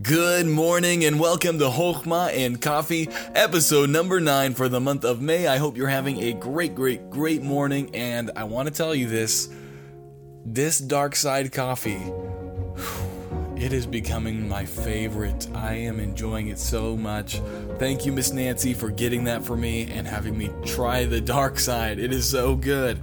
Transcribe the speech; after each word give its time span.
Good 0.00 0.46
morning 0.46 1.04
and 1.04 1.18
welcome 1.18 1.58
to 1.58 1.64
Hochma 1.64 2.32
and 2.32 2.62
Coffee, 2.62 3.08
episode 3.34 3.90
number 3.90 4.20
nine 4.20 4.54
for 4.54 4.68
the 4.68 4.78
month 4.78 5.04
of 5.04 5.20
May. 5.20 5.48
I 5.48 5.56
hope 5.56 5.76
you're 5.76 5.88
having 5.88 6.22
a 6.22 6.34
great, 6.34 6.76
great, 6.76 7.10
great 7.10 7.42
morning. 7.42 7.90
And 7.96 8.30
I 8.36 8.44
want 8.44 8.68
to 8.68 8.74
tell 8.74 8.94
you 8.94 9.08
this 9.08 9.48
this 10.44 10.78
dark 10.78 11.16
side 11.16 11.50
coffee, 11.50 12.00
it 13.56 13.72
is 13.72 13.86
becoming 13.86 14.48
my 14.48 14.64
favorite. 14.64 15.48
I 15.52 15.74
am 15.74 15.98
enjoying 15.98 16.46
it 16.46 16.60
so 16.60 16.96
much. 16.96 17.40
Thank 17.80 18.06
you, 18.06 18.12
Miss 18.12 18.32
Nancy, 18.32 18.74
for 18.74 18.90
getting 18.92 19.24
that 19.24 19.44
for 19.44 19.56
me 19.56 19.90
and 19.90 20.06
having 20.06 20.38
me 20.38 20.48
try 20.64 21.06
the 21.06 21.20
dark 21.20 21.58
side. 21.58 21.98
It 21.98 22.12
is 22.12 22.30
so 22.30 22.54
good. 22.54 23.00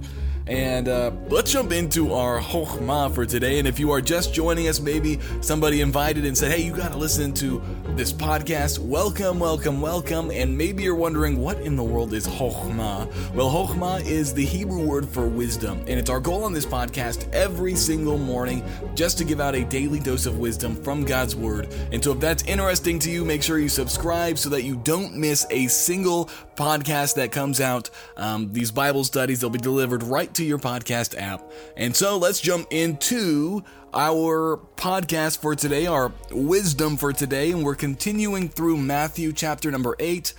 And 0.48 0.86
uh, 0.86 1.10
let's 1.28 1.50
jump 1.50 1.72
into 1.72 2.12
our 2.12 2.38
Hochma 2.38 3.12
for 3.12 3.26
today. 3.26 3.58
And 3.58 3.66
if 3.66 3.80
you 3.80 3.90
are 3.90 4.00
just 4.00 4.32
joining 4.32 4.68
us, 4.68 4.78
maybe 4.78 5.18
somebody 5.40 5.80
invited 5.80 6.24
and 6.24 6.38
said, 6.38 6.52
hey, 6.52 6.62
you 6.62 6.72
got 6.72 6.92
to 6.92 6.96
listen 6.96 7.32
to 7.34 7.60
this 7.96 8.12
podcast. 8.12 8.78
Welcome, 8.78 9.40
welcome, 9.40 9.80
welcome. 9.80 10.30
And 10.30 10.56
maybe 10.56 10.84
you're 10.84 10.94
wondering, 10.94 11.40
what 11.40 11.60
in 11.62 11.74
the 11.74 11.82
world 11.82 12.12
is 12.12 12.28
Hochma? 12.28 13.12
Well, 13.34 13.50
Hochma 13.50 14.06
is 14.06 14.32
the 14.32 14.44
Hebrew 14.44 14.86
word 14.86 15.08
for 15.08 15.26
wisdom. 15.26 15.78
And 15.88 15.98
it's 15.98 16.10
our 16.10 16.20
goal 16.20 16.44
on 16.44 16.52
this 16.52 16.66
podcast 16.66 17.28
every 17.32 17.74
single 17.74 18.16
morning 18.16 18.62
just 18.94 19.18
to 19.18 19.24
give 19.24 19.40
out 19.40 19.56
a 19.56 19.64
daily 19.64 19.98
dose 19.98 20.26
of 20.26 20.38
wisdom 20.38 20.76
from 20.76 21.04
God's 21.04 21.34
word. 21.34 21.74
And 21.90 22.04
so 22.04 22.12
if 22.12 22.20
that's 22.20 22.44
interesting 22.44 23.00
to 23.00 23.10
you, 23.10 23.24
make 23.24 23.42
sure 23.42 23.58
you 23.58 23.68
subscribe 23.68 24.38
so 24.38 24.48
that 24.50 24.62
you 24.62 24.76
don't 24.76 25.16
miss 25.16 25.44
a 25.50 25.66
single 25.66 26.30
podcast 26.54 27.16
that 27.16 27.32
comes 27.32 27.60
out. 27.60 27.90
Um, 28.16 28.52
these 28.52 28.70
Bible 28.70 29.02
studies, 29.02 29.40
they'll 29.40 29.50
be 29.50 29.58
delivered 29.58 30.04
right 30.04 30.32
to 30.36 30.44
your 30.44 30.58
podcast 30.58 31.18
app. 31.18 31.42
And 31.76 31.96
so 31.96 32.18
let's 32.18 32.40
jump 32.40 32.68
into 32.70 33.64
our 33.94 34.60
podcast 34.76 35.40
for 35.40 35.54
today, 35.54 35.86
our 35.86 36.12
wisdom 36.30 36.96
for 36.96 37.12
today. 37.12 37.50
And 37.50 37.64
we're 37.64 37.74
continuing 37.74 38.48
through 38.48 38.76
Matthew 38.76 39.32
chapter 39.32 39.70
number 39.70 39.96
8. 39.98 40.34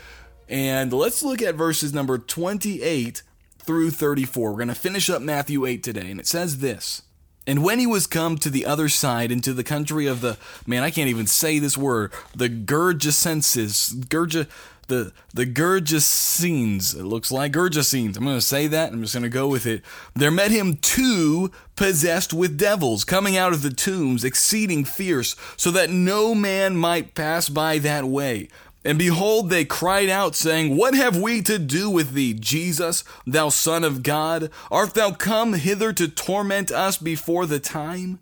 And 0.47 0.93
let's 0.93 1.23
look 1.23 1.41
at 1.41 1.55
verses 1.55 1.93
number 1.93 2.17
28 2.17 3.23
through 3.57 3.91
34. 3.91 4.51
We're 4.51 4.55
going 4.55 4.67
to 4.67 4.75
finish 4.75 5.09
up 5.09 5.21
Matthew 5.21 5.65
8 5.65 5.81
today. 5.81 6.11
And 6.11 6.19
it 6.19 6.27
says 6.27 6.59
this. 6.59 7.01
And 7.47 7.63
when 7.63 7.79
he 7.79 7.87
was 7.87 8.07
come 8.07 8.37
to 8.39 8.49
the 8.49 8.65
other 8.65 8.89
side 8.89 9.31
into 9.31 9.53
the 9.53 9.63
country 9.63 10.05
of 10.05 10.21
the 10.21 10.37
man, 10.67 10.83
I 10.83 10.91
can't 10.91 11.09
even 11.09 11.27
say 11.27 11.59
this 11.59 11.77
word, 11.77 12.11
the 12.35 12.49
Gergesenses, 12.49 14.07
Gerge 14.09 14.47
the 14.87 15.11
the 15.33 15.45
Gergesenes. 15.45 16.97
It 16.97 17.03
looks 17.03 17.31
like 17.31 17.51
Gergesenes. 17.51 18.17
I'm 18.17 18.23
going 18.23 18.37
to 18.37 18.41
say 18.41 18.67
that. 18.67 18.91
I'm 18.91 19.01
just 19.01 19.13
going 19.13 19.23
to 19.23 19.29
go 19.29 19.47
with 19.47 19.65
it. 19.65 19.83
There 20.15 20.31
met 20.31 20.51
him 20.51 20.77
two 20.77 21.51
possessed 21.75 22.33
with 22.33 22.57
devils, 22.57 23.03
coming 23.03 23.37
out 23.37 23.53
of 23.53 23.61
the 23.61 23.69
tombs, 23.69 24.23
exceeding 24.23 24.85
fierce, 24.85 25.35
so 25.55 25.71
that 25.71 25.89
no 25.89 26.33
man 26.33 26.75
might 26.75 27.15
pass 27.15 27.49
by 27.49 27.77
that 27.79 28.05
way. 28.05 28.49
And 28.83 28.97
behold, 28.97 29.49
they 29.49 29.65
cried 29.65 30.07
out, 30.07 30.33
saying, 30.33 30.77
What 30.77 30.93
have 30.93 31.17
we 31.17 31.41
to 31.41 31.59
do 31.59 31.89
with 31.89 32.13
thee, 32.13 32.33
Jesus, 32.33 33.03
thou 33.25 33.49
Son 33.49 33.83
of 33.83 34.01
God? 34.01 34.49
Art 34.71 34.93
thou 34.93 35.11
come 35.11 35.53
hither 35.53 35.91
to 35.93 36.07
torment 36.07 36.71
us 36.71 36.97
before 36.97 37.45
the 37.45 37.59
time? 37.59 38.19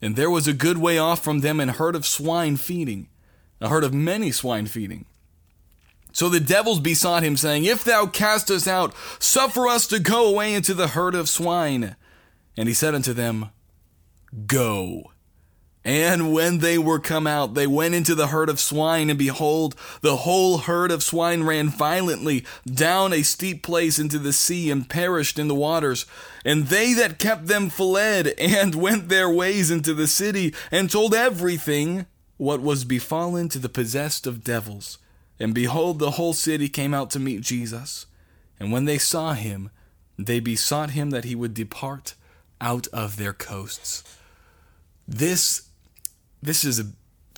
And 0.00 0.16
there 0.16 0.30
was 0.30 0.46
a 0.46 0.54
good 0.54 0.78
way 0.78 0.96
off 0.96 1.22
from 1.22 1.40
them 1.40 1.60
an 1.60 1.68
herd 1.70 1.94
of 1.94 2.06
swine 2.06 2.56
feeding, 2.56 3.08
a 3.60 3.68
herd 3.68 3.84
of 3.84 3.92
many 3.92 4.30
swine 4.30 4.66
feeding. 4.66 5.04
So 6.12 6.28
the 6.28 6.40
devils 6.40 6.80
besought 6.80 7.22
him, 7.22 7.36
saying, 7.36 7.64
If 7.64 7.84
thou 7.84 8.06
cast 8.06 8.50
us 8.50 8.66
out, 8.66 8.94
suffer 9.18 9.66
us 9.68 9.86
to 9.88 9.98
go 9.98 10.26
away 10.26 10.54
into 10.54 10.74
the 10.74 10.88
herd 10.88 11.14
of 11.14 11.28
swine. 11.28 11.96
And 12.56 12.68
he 12.68 12.74
said 12.74 12.94
unto 12.94 13.12
them, 13.12 13.50
Go. 14.46 15.12
And 15.84 16.34
when 16.34 16.58
they 16.58 16.76
were 16.76 16.98
come 16.98 17.26
out, 17.26 17.54
they 17.54 17.66
went 17.66 17.94
into 17.94 18.14
the 18.14 18.26
herd 18.26 18.50
of 18.50 18.60
swine, 18.60 19.08
and 19.08 19.18
behold, 19.18 19.74
the 20.02 20.16
whole 20.16 20.58
herd 20.58 20.90
of 20.90 21.02
swine 21.02 21.44
ran 21.44 21.70
violently 21.70 22.44
down 22.66 23.12
a 23.12 23.22
steep 23.22 23.62
place 23.62 23.98
into 23.98 24.18
the 24.18 24.32
sea, 24.32 24.70
and 24.70 24.90
perished 24.90 25.38
in 25.38 25.48
the 25.48 25.54
waters. 25.54 26.04
And 26.44 26.66
they 26.66 26.92
that 26.92 27.18
kept 27.18 27.46
them 27.46 27.70
fled, 27.70 28.34
and 28.38 28.74
went 28.82 29.08
their 29.08 29.30
ways 29.30 29.70
into 29.70 29.94
the 29.94 30.06
city, 30.06 30.54
and 30.70 30.90
told 30.90 31.14
everything 31.14 32.06
what 32.36 32.60
was 32.60 32.84
befallen 32.84 33.48
to 33.48 33.58
the 33.58 33.70
possessed 33.70 34.26
of 34.26 34.44
devils. 34.44 34.98
And 35.40 35.54
behold, 35.54 35.98
the 35.98 36.12
whole 36.12 36.32
city 36.32 36.68
came 36.68 36.94
out 36.94 37.10
to 37.10 37.18
meet 37.18 37.42
Jesus. 37.42 38.06
And 38.58 38.72
when 38.72 38.84
they 38.86 38.98
saw 38.98 39.34
him, 39.34 39.70
they 40.18 40.40
besought 40.40 40.90
him 40.90 41.10
that 41.10 41.24
he 41.24 41.34
would 41.34 41.54
depart 41.54 42.14
out 42.60 42.88
of 42.88 43.16
their 43.16 43.32
coasts. 43.32 44.02
This, 45.06 45.68
this 46.42 46.64
is 46.64 46.80
a 46.80 46.86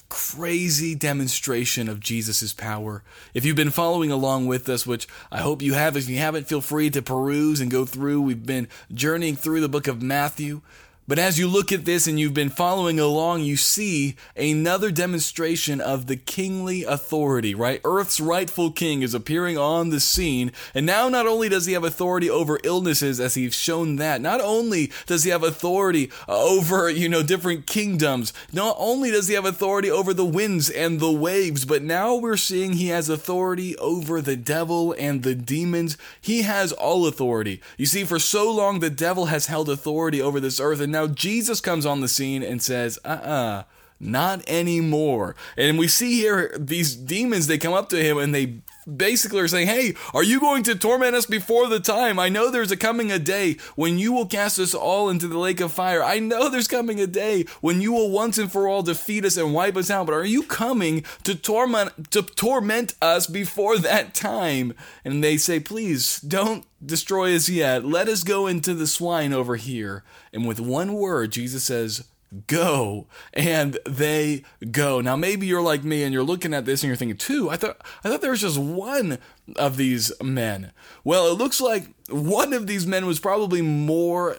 crazy 0.09 0.95
demonstration 0.95 1.89
of 1.89 2.01
Jesus' 2.01 2.53
power. 2.53 3.05
If 3.33 3.45
you've 3.45 3.57
been 3.57 3.71
following 3.71 4.11
along 4.11 4.47
with 4.47 4.69
us, 4.69 4.87
which 4.87 5.07
I 5.31 5.39
hope 5.39 5.63
you 5.63 5.75
have, 5.75 5.97
if 5.97 6.09
you 6.09 6.19
haven't, 6.19 6.49
feel 6.49 6.61
free 6.61 6.91
to 6.91 7.03
peruse 7.03 7.61
and 7.61 7.71
go 7.71 7.85
through. 7.85 8.23
We've 8.23 8.45
been 8.45 8.69
journeying 8.93 9.37
through 9.37 9.61
the 9.61 9.69
book 9.69 9.87
of 9.87 10.03
Matthew. 10.03 10.63
But 11.11 11.19
as 11.19 11.41
you 11.41 11.49
look 11.49 11.73
at 11.73 11.87
this 11.87 12.07
and 12.07 12.21
you've 12.21 12.35
been 12.35 12.51
following 12.51 13.01
along, 13.01 13.43
you 13.43 13.57
see 13.57 14.15
another 14.37 14.93
demonstration 14.93 15.81
of 15.81 16.07
the 16.07 16.15
kingly 16.15 16.85
authority, 16.85 17.53
right? 17.53 17.81
Earth's 17.83 18.21
rightful 18.21 18.71
king 18.71 19.03
is 19.03 19.13
appearing 19.13 19.59
on 19.59 19.91
the 19.91 19.99
scene. 19.99 20.53
And 20.73 20.87
now 20.87 21.09
not 21.09 21.27
only 21.27 21.49
does 21.49 21.67
he 21.67 21.73
have 21.73 21.83
authority 21.83 22.31
over 22.31 22.61
illnesses, 22.63 23.19
as 23.19 23.35
he's 23.35 23.57
shown 23.57 23.97
that, 23.97 24.21
not 24.21 24.41
only 24.41 24.93
does 25.07 25.25
he 25.25 25.31
have 25.31 25.43
authority 25.43 26.13
uh, 26.29 26.45
over, 26.45 26.89
you 26.89 27.09
know, 27.09 27.25
different 27.25 27.67
kingdoms, 27.67 28.33
not 28.53 28.77
only 28.79 29.11
does 29.11 29.27
he 29.27 29.35
have 29.35 29.45
authority 29.45 29.91
over 29.91 30.15
the 30.15 30.25
winds 30.25 30.71
and 30.71 31.01
the 31.01 31.11
waves, 31.11 31.65
but 31.65 31.83
now 31.83 32.15
we're 32.15 32.37
seeing 32.37 32.75
he 32.75 32.87
has 32.87 33.09
authority 33.09 33.77
over 33.79 34.21
the 34.21 34.37
devil 34.37 34.95
and 34.97 35.25
the 35.25 35.35
demons. 35.35 35.99
He 36.21 36.43
has 36.43 36.71
all 36.71 37.05
authority. 37.05 37.61
You 37.77 37.87
see, 37.87 38.05
for 38.05 38.21
so 38.21 38.49
long, 38.49 38.79
the 38.79 38.91
devil 38.91 39.27
has 39.27 39.47
held 39.47 39.69
authority 39.69 40.23
over 40.23 40.39
this 40.39 40.61
earth, 40.61 40.79
and 40.79 40.93
now 40.93 41.00
now 41.01 41.07
Jesus 41.07 41.61
comes 41.61 41.87
on 41.87 42.01
the 42.01 42.09
scene 42.09 42.43
and 42.43 42.63
says, 42.63 42.99
uh 43.05 43.09
uh-uh, 43.09 43.29
uh 43.29 43.63
not 44.03 44.43
anymore. 44.49 45.37
And 45.59 45.79
we 45.79 45.87
see 45.87 46.15
here 46.15 46.55
these 46.59 46.97
demons, 46.97 47.47
they 47.47 47.59
come 47.59 47.75
up 47.75 47.91
to 47.91 48.03
him 48.03 48.17
and 48.17 48.35
they 48.35 48.63
basically 48.85 49.41
are 49.41 49.49
saying, 49.49 49.67
Hey, 49.67 49.95
are 50.15 50.23
you 50.23 50.41
going 50.41 50.63
to 50.65 50.75
torment 50.75 51.15
us 51.15 51.27
before 51.27 51.67
the 51.69 51.81
time? 51.81 52.19
I 52.19 52.29
know 52.29 52.51
there's 52.51 52.71
a 52.71 52.77
coming 52.77 53.11
a 53.13 53.19
day 53.19 53.57
when 53.77 53.99
you 53.99 54.13
will 54.13 54.27
cast 54.27 54.59
us 54.59 54.75
all 54.75 55.09
into 55.09 55.29
the 55.29 55.39
lake 55.39 55.61
of 55.61 55.73
fire. 55.73 56.03
I 56.03 56.19
know 56.19 56.49
there's 56.49 56.69
coming 56.69 57.01
a 57.01 57.07
day 57.07 57.45
when 57.61 57.81
you 57.81 57.93
will 57.93 58.11
once 58.11 58.39
and 58.39 58.51
for 58.51 58.69
all 58.69 58.83
defeat 58.83 59.25
us 59.25 59.37
and 59.37 59.55
wipe 59.55 59.77
us 59.77 59.91
out. 59.91 60.07
But 60.07 60.15
are 60.15 60.25
you 60.25 60.43
coming 60.43 61.05
to 61.25 61.35
torment 61.35 62.11
to 62.13 62.23
torment 62.23 62.95
us 63.01 63.27
before 63.27 63.79
that 63.79 64.15
time? 64.15 64.75
And 65.05 65.23
they 65.23 65.37
say, 65.37 65.61
Please 65.61 66.21
don't 66.21 66.65
destroy 66.85 67.35
us 67.35 67.49
yet. 67.49 67.85
Let 67.85 68.09
us 68.09 68.23
go 68.23 68.47
into 68.47 68.75
the 68.75 68.87
swine 68.87 69.33
over 69.33 69.57
here. 69.57 70.03
And 70.33 70.47
with 70.47 70.61
one 70.61 70.95
word, 70.95 71.33
Jesus 71.33 71.65
says, 71.65 72.05
go 72.47 73.07
and 73.33 73.79
they 73.87 74.45
go. 74.71 75.01
Now 75.01 75.17
maybe 75.17 75.47
you're 75.47 75.63
like 75.63 75.85
me 75.85 76.03
and 76.03 76.13
you're 76.13 76.23
looking 76.23 76.55
at 76.55 76.65
this 76.65 76.83
and 76.83 76.89
you're 76.89 76.97
thinking 76.97 77.17
two 77.17 77.51
i 77.51 77.57
thought 77.57 77.81
i 78.05 78.09
thought 78.09 78.21
there 78.21 78.31
was 78.31 78.41
just 78.41 78.59
one 78.59 79.19
of 79.57 79.77
these 79.77 80.13
men. 80.23 80.73
Well 81.05 81.27
it 81.29 81.39
looks 81.39 81.61
like 81.61 81.89
one 82.09 82.53
of 82.53 82.67
these 82.67 82.87
men 82.87 83.07
was 83.07 83.21
probably 83.21 83.63
more 83.63 84.39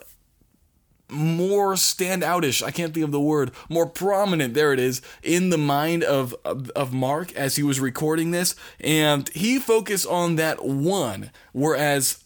more 1.10 1.74
standoutish 1.74 2.64
i 2.64 2.72
can't 2.72 2.94
think 2.94 3.04
of 3.04 3.12
the 3.12 3.20
word 3.20 3.52
more 3.68 3.86
prominent 3.86 4.54
there 4.54 4.72
it 4.72 4.80
is 4.80 5.02
in 5.22 5.50
the 5.50 5.58
mind 5.58 6.06
of, 6.06 6.34
of 6.46 6.70
of 6.70 6.94
mark 6.94 7.36
as 7.36 7.58
he 7.58 7.64
was 7.64 7.82
recording 7.82 8.32
this 8.32 8.56
and 8.80 9.28
he 9.30 9.60
focused 9.60 10.08
on 10.08 10.38
that 10.38 10.64
one 10.64 11.30
whereas 11.52 12.24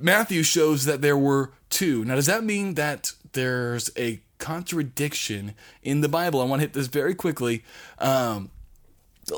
matthew 0.00 0.44
shows 0.44 0.84
that 0.84 1.02
there 1.02 1.18
were 1.18 1.52
two. 1.70 2.04
Now 2.04 2.14
does 2.14 2.26
that 2.26 2.44
mean 2.44 2.74
that 2.74 3.12
there's 3.32 3.90
a 3.96 4.20
contradiction 4.38 5.54
in 5.82 6.00
the 6.00 6.08
Bible. 6.08 6.40
I 6.40 6.44
want 6.44 6.60
to 6.60 6.66
hit 6.66 6.72
this 6.72 6.86
very 6.86 7.14
quickly. 7.14 7.64
Um, 7.98 8.50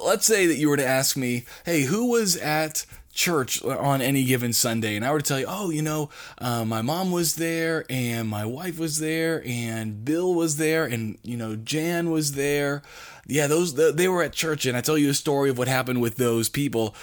let's 0.05 0.27
say 0.27 0.47
that 0.47 0.57
you 0.57 0.69
were 0.69 0.77
to 0.77 0.87
ask 0.87 1.17
me, 1.17 1.45
hey, 1.65 1.83
who 1.83 2.11
was 2.11 2.37
at 2.37 2.87
church 3.13 3.63
on 3.65 4.01
any 4.01 4.25
given 4.25 4.53
Sunday, 4.53 4.97
and 4.97 5.05
I 5.05 5.13
were 5.13 5.21
to 5.21 5.27
tell 5.27 5.41
you, 5.41 5.47
oh, 5.49 5.71
you 5.71 5.83
know, 5.83 6.11
uh, 6.39 6.65
my 6.65 6.81
mom 6.83 7.11
was 7.11 7.35
there, 7.35 7.85
and 7.91 8.29
my 8.29 8.45
wife 8.45 8.79
was 8.79 8.99
there, 9.01 9.43
and 9.45 10.05
Bill 10.05 10.33
was 10.35 10.57
there, 10.57 10.85
and 10.85 11.19
you 11.23 11.37
know, 11.37 11.57
Jan 11.57 12.11
was 12.11 12.33
there. 12.33 12.83
Yeah, 13.27 13.47
those 13.47 13.75
they 13.75 14.09
were 14.09 14.23
at 14.23 14.33
church, 14.33 14.67
and 14.67 14.77
I 14.77 14.81
tell 14.81 14.99
you 14.99 15.11
a 15.11 15.15
story 15.15 15.51
of 15.51 15.59
what 15.59 15.69
happened 15.69 16.01
with 16.01 16.17
those 16.17 16.49
people, 16.49 16.95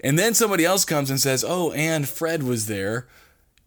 and 0.00 0.18
then 0.18 0.34
somebody 0.34 0.64
else 0.64 0.84
comes 0.84 1.10
and 1.10 1.20
says, 1.20 1.44
oh, 1.46 1.72
and 1.72 2.08
Fred 2.08 2.42
was 2.42 2.66
there. 2.66 3.06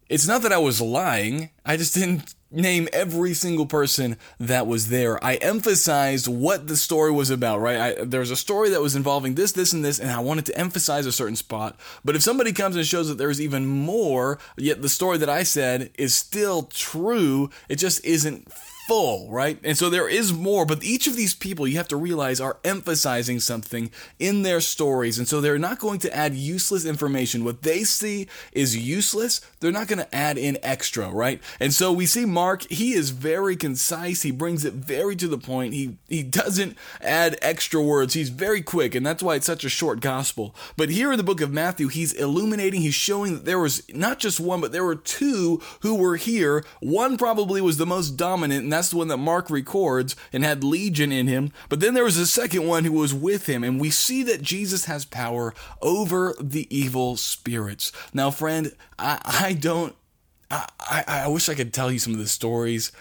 It's 0.10 0.28
not 0.28 0.42
that 0.42 0.52
I 0.52 0.58
was 0.58 0.82
lying; 0.82 1.52
I 1.66 1.78
just 1.78 1.94
didn't 1.94 2.34
name 2.52 2.88
every 2.92 3.34
single 3.34 3.66
person 3.66 4.18
that 4.40 4.66
was 4.66 4.90
there. 4.90 5.24
I 5.24 5.36
emphasized 5.36 6.28
what 6.28 6.68
the 6.68 6.76
story 6.76 7.12
was 7.12 7.30
about, 7.30 7.60
right? 7.60 7.78
I, 7.80 8.04
there's 8.04 8.32
a 8.32 8.36
story 8.36 8.70
that 8.72 8.82
was 8.82 8.96
involving 8.96 9.36
this, 9.36 9.52
this, 9.52 9.72
and 9.72 9.86
this, 9.86 10.00
and 10.00 10.10
I 10.10 10.20
wanted 10.20 10.48
to 10.48 10.58
emphasize 10.58 11.06
a 11.06 11.12
certain 11.12 11.36
spot. 11.36 11.80
But 12.04 12.16
if 12.16 12.24
somebody 12.24 12.52
comes 12.52 12.76
and 12.76 12.86
shows 12.86 13.08
that 13.08 13.20
there's 13.20 13.40
even 13.40 13.68
more, 13.68 14.40
yet 14.58 14.82
the 14.82 14.90
story 14.90 15.20
that 15.20 15.30
I 15.30 15.44
said 15.44 15.92
is 15.96 16.16
still 16.16 16.64
true, 16.64 17.50
it 17.68 17.76
just 17.76 18.04
isn't 18.04 18.52
full, 18.90 19.30
right? 19.30 19.60
And 19.64 19.78
so 19.78 19.88
there 19.88 20.10
is 20.10 20.34
more, 20.34 20.66
but 20.66 20.84
each 20.84 21.06
of 21.06 21.16
these 21.16 21.36
people 21.36 21.68
you 21.68 21.78
have 21.78 21.88
to 21.90 21.96
realize 21.96 22.42
are 22.42 22.58
emphasizing 22.66 23.40
something 23.40 23.92
in 24.18 24.42
their 24.42 24.60
stories. 24.60 25.20
And 25.20 25.28
so 25.28 25.40
they're 25.40 25.60
not 25.60 25.78
going 25.78 26.00
to 26.00 26.16
add 26.16 26.34
useless 26.34 26.86
information. 26.86 27.44
What 27.44 27.62
they 27.62 27.84
see 27.84 28.28
is 28.52 28.76
useless. 28.76 29.42
They're 29.60 29.72
not 29.72 29.88
going 29.88 30.00
to 30.00 30.16
add 30.16 30.40
in 30.40 30.58
extra, 30.64 31.08
right? 31.12 31.40
And 31.60 31.72
so 31.72 31.94
we 31.94 32.08
see 32.08 32.26
Mark, 32.26 32.64
he 32.64 32.94
is 32.94 33.12
very 33.12 33.56
concise. 33.56 34.24
He 34.24 34.32
brings 34.32 34.66
it 34.66 34.74
very 34.74 35.16
to 35.18 35.28
the 35.28 35.38
point. 35.38 35.76
He 35.76 35.98
he 36.08 36.24
doesn't 36.24 36.76
add 37.00 37.38
extra 37.44 37.84
words. 37.84 38.16
He's 38.16 38.30
very 38.30 38.64
quick, 38.64 38.96
and 38.96 39.06
that's 39.06 39.22
why 39.22 39.36
it's 39.36 39.46
such 39.46 39.64
a 39.64 39.70
short 39.70 40.00
gospel. 40.00 40.56
But 40.78 40.90
here 40.90 41.12
in 41.12 41.18
the 41.18 41.24
book 41.24 41.42
of 41.42 41.52
Matthew, 41.54 41.90
he's 41.90 42.14
illuminating, 42.14 42.82
he's 42.82 42.96
showing 42.96 43.34
that 43.36 43.46
there 43.46 43.60
was 43.60 43.84
not 43.94 44.18
just 44.18 44.40
one, 44.40 44.62
but 44.62 44.72
there 44.72 44.84
were 44.84 44.96
two 44.96 45.62
who 45.82 45.94
were 45.94 46.16
here. 46.16 46.66
One 46.80 47.18
probably 47.18 47.62
was 47.62 47.78
the 47.78 47.86
most 47.86 48.18
dominant, 48.18 48.64
and 48.64 48.74
that's 48.80 48.90
the 48.90 48.98
one 48.98 49.10
that 49.10 49.18
Mark 49.18 49.50
records 49.50 50.16
and 50.32 50.44
had 50.44 50.64
legion 50.64 51.12
in 51.12 51.28
him. 51.28 51.52
But 51.68 51.82
then 51.82 51.94
there 51.94 52.06
was 52.06 52.18
a 52.18 52.26
second 52.26 52.66
one 52.66 52.86
who 52.86 52.94
was 52.94 53.14
with 53.14 53.46
him, 53.48 53.64
and 53.64 53.80
we 53.80 53.90
see 53.90 54.24
that 54.24 54.42
Jesus 54.42 54.86
has 54.86 55.04
power 55.04 55.54
over 55.82 56.34
the 56.40 56.66
evil 56.76 57.18
spirits. 57.18 57.92
Now, 58.14 58.32
friend, 58.32 58.74
I, 58.98 59.20
I 59.26 59.54
don't. 59.54 59.96
I, 60.50 60.68
I, 60.80 61.04
I 61.08 61.28
wish 61.28 61.50
I 61.50 61.54
could 61.54 61.74
tell 61.74 61.92
you 61.92 62.00
some 62.00 62.14
of 62.14 62.20
the 62.20 62.28
stories 62.28 62.92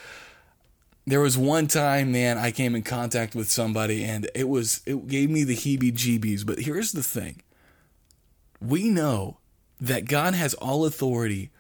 there 1.07 1.21
was 1.21 1.39
one 1.39 1.67
time, 1.67 2.13
man, 2.13 2.37
I 2.37 2.51
came 2.51 2.75
in 2.75 2.83
contact 2.83 3.35
with 3.35 3.51
somebody 3.51 4.05
and 4.05 4.29
it 4.35 4.47
was 4.47 4.83
it 4.85 5.09
gave 5.09 5.31
me 5.31 5.43
the 5.43 5.57
heebie-jeebies, 5.57 6.45
but 6.45 6.59
here's 6.59 6.93
the 6.93 7.03
thing. 7.03 7.41
We 8.61 8.91
know 8.91 9.39
that 9.81 10.07
God 10.07 10.35
has 10.35 10.53
all 10.55 10.85
authority 10.85 11.51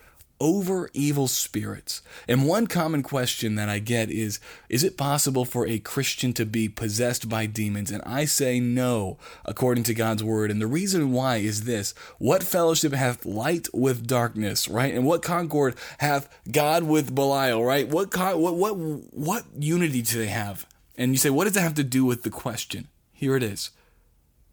over 0.40 0.88
evil 0.92 1.28
spirits. 1.28 2.02
And 2.26 2.46
one 2.46 2.66
common 2.66 3.02
question 3.02 3.56
that 3.56 3.68
I 3.68 3.78
get 3.78 4.10
is 4.10 4.40
Is 4.68 4.84
it 4.84 4.96
possible 4.96 5.44
for 5.44 5.66
a 5.66 5.78
Christian 5.78 6.32
to 6.34 6.46
be 6.46 6.68
possessed 6.68 7.28
by 7.28 7.46
demons? 7.46 7.90
And 7.90 8.02
I 8.04 8.24
say 8.24 8.60
no, 8.60 9.18
according 9.44 9.84
to 9.84 9.94
God's 9.94 10.22
word. 10.22 10.50
And 10.50 10.60
the 10.60 10.66
reason 10.66 11.12
why 11.12 11.36
is 11.36 11.64
this 11.64 11.94
What 12.18 12.42
fellowship 12.42 12.92
hath 12.92 13.24
light 13.24 13.68
with 13.72 14.06
darkness, 14.06 14.68
right? 14.68 14.94
And 14.94 15.04
what 15.04 15.22
concord 15.22 15.76
hath 15.98 16.28
God 16.50 16.84
with 16.84 17.14
Belial, 17.14 17.64
right? 17.64 17.88
What, 17.88 18.14
what, 18.16 18.54
what, 18.54 18.76
what 18.76 19.44
unity 19.58 20.02
do 20.02 20.18
they 20.18 20.26
have? 20.26 20.66
And 20.96 21.12
you 21.12 21.18
say, 21.18 21.30
What 21.30 21.44
does 21.44 21.54
that 21.54 21.62
have 21.62 21.74
to 21.74 21.84
do 21.84 22.04
with 22.04 22.22
the 22.22 22.30
question? 22.30 22.88
Here 23.12 23.36
it 23.36 23.42
is. 23.42 23.70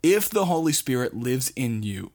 If 0.02 0.30
the 0.30 0.46
Holy 0.46 0.74
Spirit 0.74 1.16
lives 1.16 1.52
in 1.56 1.82
you, 1.82 2.12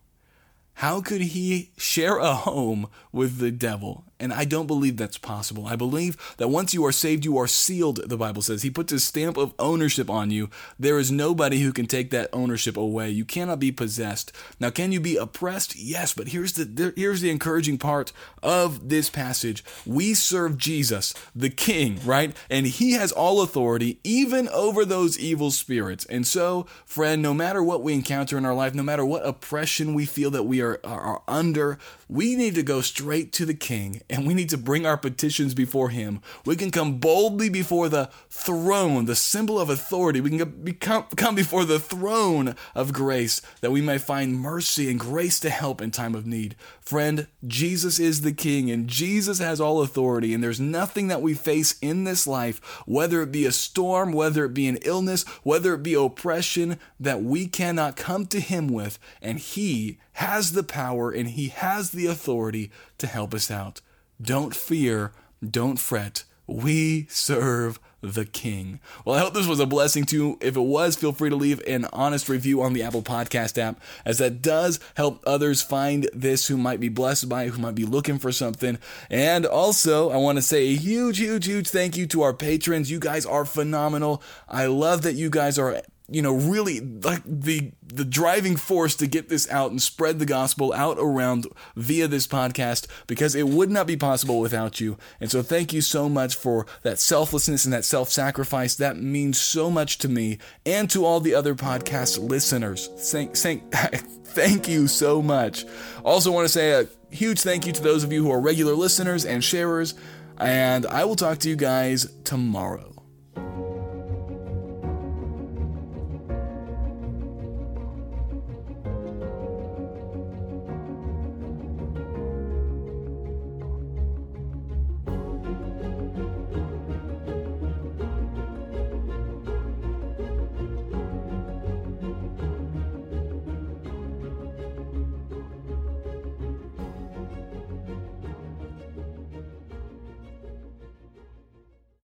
how 0.74 1.00
could 1.00 1.20
he 1.20 1.72
share 1.76 2.18
a 2.18 2.34
home 2.34 2.88
with 3.12 3.38
the 3.38 3.50
devil? 3.50 4.04
And 4.20 4.32
I 4.32 4.44
don't 4.44 4.66
believe 4.66 4.96
that's 4.96 5.18
possible. 5.18 5.66
I 5.66 5.76
believe 5.76 6.16
that 6.36 6.48
once 6.48 6.74
you 6.74 6.84
are 6.84 6.92
saved, 6.92 7.24
you 7.24 7.38
are 7.38 7.46
sealed, 7.46 8.08
the 8.08 8.16
Bible 8.16 8.42
says. 8.42 8.62
He 8.62 8.70
puts 8.70 8.92
his 8.92 9.04
stamp 9.04 9.36
of 9.36 9.54
ownership 9.58 10.10
on 10.10 10.30
you. 10.30 10.50
There 10.78 10.98
is 10.98 11.10
nobody 11.10 11.60
who 11.60 11.72
can 11.72 11.86
take 11.86 12.10
that 12.10 12.28
ownership 12.32 12.76
away. 12.76 13.10
You 13.10 13.24
cannot 13.24 13.58
be 13.58 13.72
possessed. 13.72 14.32
Now, 14.60 14.70
can 14.70 14.92
you 14.92 15.00
be 15.00 15.16
oppressed? 15.16 15.76
Yes, 15.76 16.12
but 16.14 16.28
here's 16.28 16.52
the 16.52 16.92
here's 16.96 17.20
the 17.20 17.30
encouraging 17.30 17.78
part 17.78 18.12
of 18.42 18.88
this 18.90 19.08
passage. 19.10 19.64
We 19.86 20.14
serve 20.14 20.58
Jesus, 20.58 21.14
the 21.34 21.50
King, 21.50 21.98
right? 22.04 22.36
And 22.48 22.66
he 22.66 22.92
has 22.92 23.12
all 23.12 23.40
authority 23.40 23.98
even 24.04 24.48
over 24.50 24.84
those 24.84 25.18
evil 25.18 25.50
spirits. 25.50 26.04
And 26.06 26.26
so, 26.26 26.66
friend, 26.84 27.22
no 27.22 27.32
matter 27.32 27.62
what 27.62 27.82
we 27.82 27.94
encounter 27.94 28.36
in 28.36 28.44
our 28.44 28.54
life, 28.54 28.74
no 28.74 28.82
matter 28.82 29.04
what 29.04 29.26
oppression 29.26 29.94
we 29.94 30.04
feel 30.04 30.30
that 30.30 30.44
we 30.44 30.60
are, 30.60 30.78
are, 30.84 31.00
are 31.00 31.22
under, 31.26 31.78
we 32.08 32.34
need 32.34 32.54
to 32.56 32.62
go 32.62 32.80
straight 32.80 33.32
to 33.32 33.46
the 33.46 33.54
King 33.54 34.02
and 34.10 34.26
we 34.26 34.34
need 34.34 34.48
to 34.50 34.58
bring 34.58 34.84
our 34.84 34.96
petitions 34.96 35.54
before 35.54 35.90
Him. 35.90 36.20
We 36.44 36.56
can 36.56 36.70
come 36.70 36.98
boldly 36.98 37.48
before 37.48 37.88
the 37.88 38.10
throne, 38.28 39.04
the 39.04 39.14
symbol 39.14 39.58
of 39.58 39.70
authority. 39.70 40.20
We 40.20 40.30
can 40.30 41.04
come 41.16 41.34
before 41.34 41.64
the 41.64 41.78
throne 41.78 42.56
of 42.74 42.92
grace 42.92 43.40
that 43.60 43.70
we 43.70 43.80
may 43.80 43.98
find 43.98 44.38
mercy 44.38 44.90
and 44.90 44.98
grace 44.98 45.38
to 45.40 45.50
help 45.50 45.80
in 45.80 45.92
time 45.92 46.14
of 46.14 46.26
need. 46.26 46.56
Friend, 46.80 47.28
Jesus 47.46 48.00
is 48.00 48.22
the 48.22 48.32
King 48.32 48.70
and 48.70 48.88
Jesus 48.88 49.38
has 49.38 49.60
all 49.60 49.80
authority, 49.80 50.34
and 50.34 50.42
there's 50.42 50.60
nothing 50.60 51.08
that 51.08 51.22
we 51.22 51.34
face 51.34 51.78
in 51.80 52.04
this 52.04 52.26
life, 52.26 52.60
whether 52.86 53.22
it 53.22 53.30
be 53.30 53.46
a 53.46 53.52
storm, 53.52 54.12
whether 54.12 54.44
it 54.44 54.54
be 54.54 54.66
an 54.66 54.78
illness, 54.82 55.22
whether 55.44 55.74
it 55.74 55.82
be 55.82 55.94
oppression, 55.94 56.78
that 56.98 57.22
we 57.22 57.46
cannot 57.46 57.96
come 57.96 58.26
to 58.26 58.40
Him 58.40 58.68
with, 58.68 58.98
and 59.22 59.38
He 59.38 59.98
has 60.14 60.52
the 60.52 60.64
power 60.64 61.10
and 61.10 61.28
He 61.28 61.48
has 61.48 61.90
the 61.92 62.06
authority 62.06 62.70
to 62.98 63.06
help 63.06 63.32
us 63.32 63.50
out. 63.50 63.80
Don't 64.20 64.54
fear, 64.54 65.12
don't 65.42 65.78
fret. 65.78 66.24
We 66.46 67.06
serve 67.08 67.78
the 68.02 68.24
King. 68.24 68.80
Well, 69.04 69.16
I 69.16 69.20
hope 69.20 69.34
this 69.34 69.46
was 69.46 69.60
a 69.60 69.66
blessing 69.66 70.04
to 70.06 70.16
you. 70.16 70.38
If 70.40 70.56
it 70.56 70.60
was, 70.60 70.96
feel 70.96 71.12
free 71.12 71.30
to 71.30 71.36
leave 71.36 71.62
an 71.66 71.86
honest 71.92 72.28
review 72.28 72.62
on 72.62 72.72
the 72.72 72.82
Apple 72.82 73.02
Podcast 73.02 73.58
app, 73.58 73.80
as 74.04 74.18
that 74.18 74.42
does 74.42 74.80
help 74.96 75.22
others 75.26 75.62
find 75.62 76.08
this 76.12 76.46
who 76.46 76.56
might 76.56 76.80
be 76.80 76.88
blessed 76.88 77.28
by 77.28 77.44
it, 77.44 77.50
who 77.50 77.60
might 77.60 77.74
be 77.74 77.84
looking 77.84 78.18
for 78.18 78.32
something. 78.32 78.78
And 79.10 79.46
also, 79.46 80.10
I 80.10 80.16
want 80.16 80.38
to 80.38 80.42
say 80.42 80.68
a 80.68 80.76
huge, 80.76 81.18
huge, 81.18 81.46
huge 81.46 81.68
thank 81.68 81.96
you 81.96 82.06
to 82.08 82.22
our 82.22 82.34
patrons. 82.34 82.90
You 82.90 82.98
guys 82.98 83.26
are 83.26 83.44
phenomenal. 83.44 84.22
I 84.48 84.66
love 84.66 85.02
that 85.02 85.14
you 85.14 85.30
guys 85.30 85.58
are 85.58 85.82
you 86.10 86.22
know, 86.22 86.34
really 86.34 86.80
like 86.80 87.22
the 87.24 87.72
the 87.82 88.04
driving 88.04 88.56
force 88.56 88.94
to 88.96 89.06
get 89.06 89.28
this 89.28 89.50
out 89.50 89.70
and 89.70 89.80
spread 89.80 90.18
the 90.18 90.26
gospel 90.26 90.72
out 90.72 90.96
around 90.98 91.46
via 91.76 92.06
this 92.08 92.26
podcast 92.26 92.86
because 93.06 93.34
it 93.34 93.48
would 93.48 93.70
not 93.70 93.86
be 93.86 93.96
possible 93.96 94.40
without 94.40 94.80
you. 94.80 94.96
And 95.20 95.30
so 95.30 95.42
thank 95.42 95.72
you 95.72 95.80
so 95.80 96.08
much 96.08 96.34
for 96.34 96.66
that 96.82 96.98
selflessness 96.98 97.64
and 97.64 97.72
that 97.72 97.84
self-sacrifice. 97.84 98.76
That 98.76 98.96
means 98.96 99.40
so 99.40 99.70
much 99.70 99.98
to 99.98 100.08
me 100.08 100.38
and 100.66 100.88
to 100.90 101.04
all 101.04 101.20
the 101.20 101.34
other 101.34 101.54
podcast 101.54 102.18
listeners. 102.18 102.88
Thank 102.88 103.36
thank 103.36 103.72
thank 104.24 104.68
you 104.68 104.88
so 104.88 105.22
much. 105.22 105.64
Also 106.04 106.32
want 106.32 106.44
to 106.44 106.52
say 106.52 106.72
a 106.72 106.88
huge 107.14 107.40
thank 107.40 107.66
you 107.66 107.72
to 107.72 107.82
those 107.82 108.04
of 108.04 108.12
you 108.12 108.22
who 108.22 108.30
are 108.30 108.40
regular 108.40 108.74
listeners 108.74 109.24
and 109.24 109.42
sharers 109.42 109.94
and 110.38 110.86
I 110.86 111.04
will 111.04 111.16
talk 111.16 111.38
to 111.40 111.48
you 111.48 111.56
guys 111.56 112.10
tomorrow. 112.24 112.99